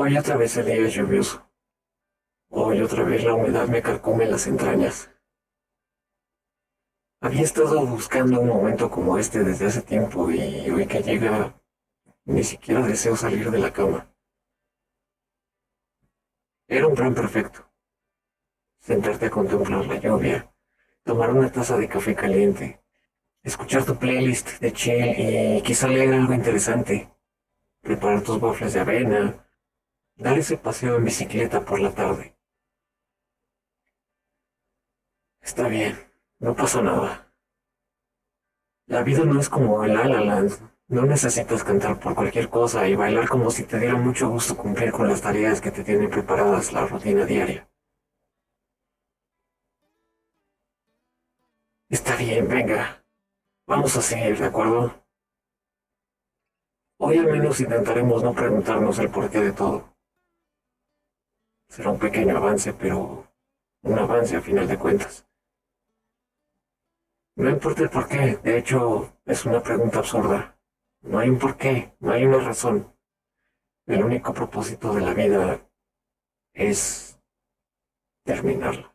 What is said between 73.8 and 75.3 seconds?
El único propósito de la